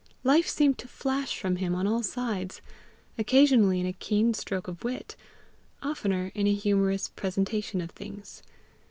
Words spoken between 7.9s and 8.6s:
things.